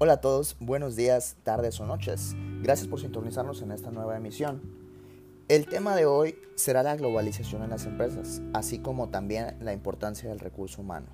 [0.00, 2.36] Hola a todos, buenos días, tardes o noches.
[2.62, 4.62] Gracias por sintonizarnos en esta nueva emisión.
[5.48, 10.28] El tema de hoy será la globalización en las empresas, así como también la importancia
[10.28, 11.08] del recurso humano.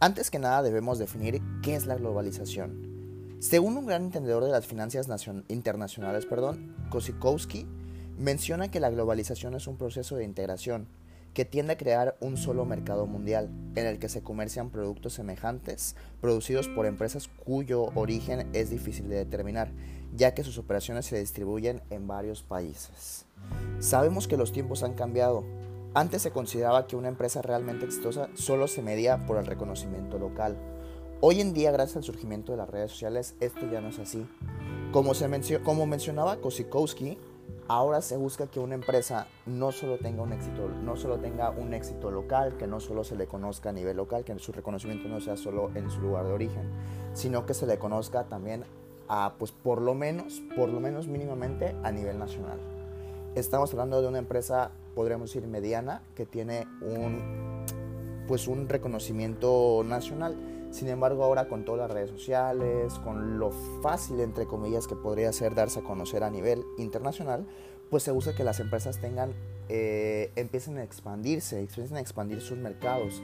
[0.00, 3.36] Antes que nada debemos definir qué es la globalización.
[3.38, 5.06] Según un gran entendedor de las finanzas
[5.46, 7.68] internacionales, perdón, Kosikowski,
[8.18, 10.88] menciona que la globalización es un proceso de integración
[11.34, 15.94] que tiende a crear un solo mercado mundial en el que se comercian productos semejantes
[16.20, 19.70] producidos por empresas cuyo origen es difícil de determinar,
[20.16, 23.24] ya que sus operaciones se distribuyen en varios países.
[23.78, 25.44] Sabemos que los tiempos han cambiado.
[25.94, 30.56] Antes se consideraba que una empresa realmente exitosa solo se medía por el reconocimiento local.
[31.20, 34.26] Hoy en día, gracias al surgimiento de las redes sociales, esto ya no es así.
[34.92, 37.18] Como, se como mencionaba Kosikowski,
[37.70, 41.74] Ahora se busca que una empresa no solo tenga un éxito, no solo tenga un
[41.74, 45.20] éxito local, que no solo se le conozca a nivel local, que su reconocimiento no
[45.20, 46.62] sea solo en su lugar de origen,
[47.12, 48.64] sino que se le conozca también
[49.06, 52.58] a, pues por lo menos, por lo menos mínimamente a nivel nacional.
[53.34, 57.66] Estamos hablando de una empresa, podríamos decir mediana, que tiene un,
[58.26, 60.34] pues un reconocimiento nacional.
[60.70, 63.50] Sin embargo, ahora con todas las redes sociales, con lo
[63.82, 67.46] fácil, entre comillas, que podría ser darse a conocer a nivel internacional,
[67.90, 69.32] pues se usa que las empresas tengan,
[69.68, 73.22] eh, empiecen a expandirse, empiecen a expandir sus mercados,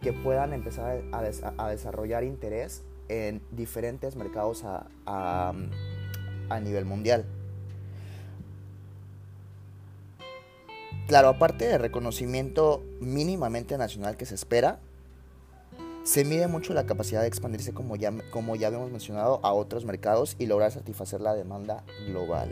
[0.00, 7.24] que puedan empezar a, desarrollar interés en diferentes mercados a, a nivel mundial.
[11.08, 14.78] Claro, aparte del reconocimiento mínimamente nacional que se espera,
[16.04, 19.86] se mide mucho la capacidad de expandirse, como ya, como ya habíamos mencionado, a otros
[19.86, 22.50] mercados y lograr satisfacer la demanda global.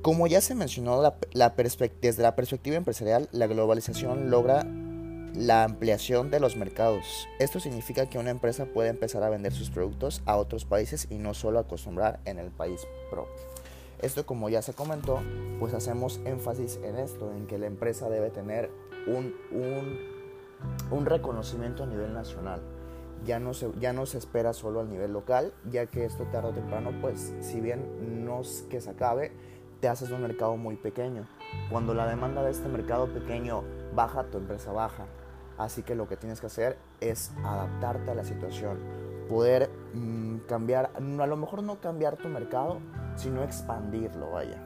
[0.00, 4.66] Como ya se mencionó desde la perspectiva empresarial, la globalización logra
[5.34, 7.28] la ampliación de los mercados.
[7.38, 11.16] Esto significa que una empresa puede empezar a vender sus productos a otros países y
[11.16, 13.34] no solo acostumbrar en el país propio.
[14.00, 15.20] Esto como ya se comentó,
[15.58, 18.70] pues hacemos énfasis en esto, en que la empresa debe tener
[19.06, 20.19] un, un
[20.90, 22.60] un reconocimiento a nivel nacional.
[23.24, 26.48] Ya no, se, ya no se espera solo al nivel local, ya que esto tarde
[26.48, 29.32] o temprano, pues si bien no es que se acabe,
[29.80, 31.26] te haces un mercado muy pequeño.
[31.70, 33.62] Cuando la demanda de este mercado pequeño
[33.94, 35.06] baja, tu empresa baja.
[35.58, 38.78] Así que lo que tienes que hacer es adaptarte a la situación,
[39.28, 42.78] poder mm, cambiar, a lo mejor no cambiar tu mercado,
[43.16, 44.62] sino expandirlo, vaya.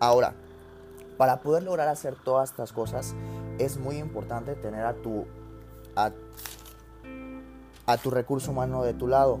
[0.00, 0.34] Ahora,
[1.18, 3.14] para poder lograr hacer todas estas cosas
[3.58, 5.24] es muy importante tener a tu,
[5.96, 6.12] a,
[7.96, 9.40] tu recurso humano de tu lado.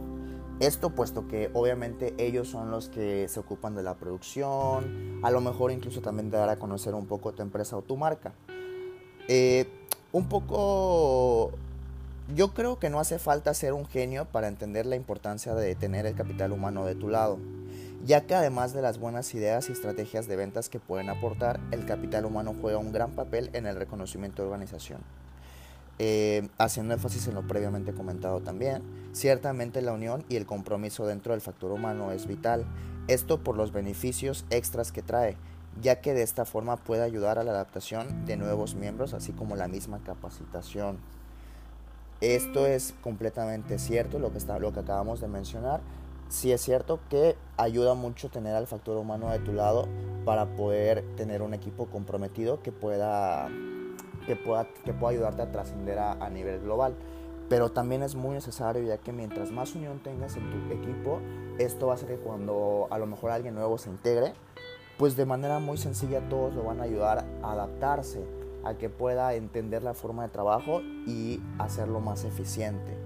[0.60, 5.40] Esto puesto que obviamente ellos son los que se ocupan de la producción, a lo
[5.40, 8.32] mejor incluso también de dar a conocer un poco tu empresa o tu marca.
[9.28, 9.66] Eh,
[10.12, 11.52] un poco,
[12.34, 16.06] yo creo que no hace falta ser un genio para entender la importancia de tener
[16.06, 17.38] el capital humano de tu lado
[18.04, 21.86] ya que además de las buenas ideas y estrategias de ventas que pueden aportar, el
[21.86, 25.00] capital humano juega un gran papel en el reconocimiento de organización.
[25.98, 28.82] Eh, haciendo énfasis en lo previamente comentado también,
[29.12, 32.64] ciertamente la unión y el compromiso dentro del factor humano es vital,
[33.06, 35.36] esto por los beneficios extras que trae,
[35.80, 39.54] ya que de esta forma puede ayudar a la adaptación de nuevos miembros, así como
[39.54, 40.98] la misma capacitación.
[42.20, 45.80] Esto es completamente cierto, lo que, está, lo que acabamos de mencionar,
[46.32, 49.86] sí es cierto que ayuda mucho tener al factor humano de tu lado
[50.24, 53.50] para poder tener un equipo comprometido que pueda,
[54.26, 56.96] que pueda, que pueda ayudarte a trascender a, nivel global.
[57.50, 61.20] Pero también es muy necesario ya que mientras más unión tengas en tu equipo,
[61.58, 64.32] esto va a hacer que cuando a lo mejor alguien nuevo se integre,
[64.96, 68.24] pues de manera muy sencilla todos lo van a ayudar a adaptarse,
[68.64, 72.96] a que pueda entender la forma de trabajo y hacerlo más eficiente.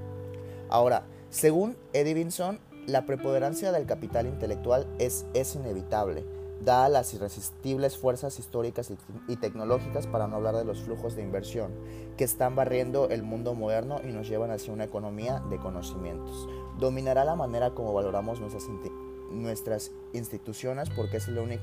[0.69, 6.25] Ahora, según Eddie Vinson, la preponderancia del capital intelectual es, es inevitable,
[6.65, 8.93] dadas las irresistibles fuerzas históricas
[9.29, 11.73] y, tecnológicas, para no hablar de los flujos de inversión,
[12.17, 16.49] que están barriendo el mundo moderno y nos llevan hacia una economía de conocimientos.
[16.79, 18.69] Dominará la manera como valoramos nuestras,
[19.31, 21.61] nuestras instituciones porque es el,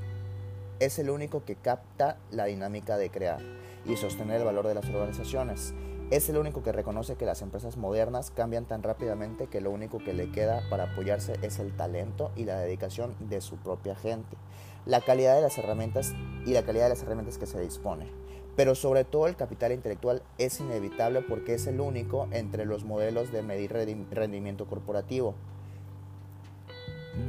[0.78, 3.40] es el único que capta la dinámica de crear
[3.86, 5.74] y sostener el valor de las organizaciones.
[6.10, 9.98] Es el único que reconoce que las empresas modernas cambian tan rápidamente que lo único
[9.98, 14.36] que le queda para apoyarse es el talento y la dedicación de su propia gente,
[14.84, 16.12] la calidad de las herramientas
[16.44, 18.12] y la calidad de las herramientas que se dispone.
[18.54, 23.32] Pero sobre todo el capital intelectual es inevitable porque es el único entre los modelos
[23.32, 25.34] de medir rendimiento corporativo.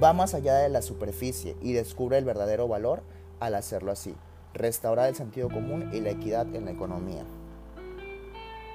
[0.03, 3.03] Va más allá de la superficie y descubre el verdadero valor
[3.39, 4.15] al hacerlo así,
[4.53, 7.25] restaurar el sentido común y la equidad en la economía.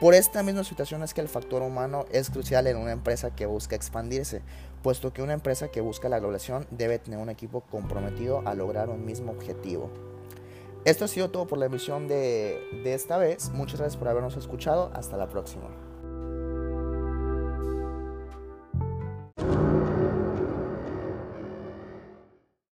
[0.00, 3.44] Por esta misma situación es que el factor humano es crucial en una empresa que
[3.44, 4.41] busca expandirse,
[4.82, 8.88] puesto que una empresa que busca la globalización debe tener un equipo comprometido a lograr
[8.88, 9.91] un mismo objetivo.
[10.87, 13.50] Esto ha sido todo por la emisión de, de esta vez.
[13.50, 14.91] Muchas gracias por habernos escuchado.
[14.94, 15.69] Hasta la próxima.